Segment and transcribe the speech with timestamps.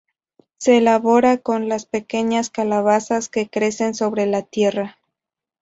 [0.57, 4.97] Se elabora con las pequeñas calabazas que crecen sobre la tierra.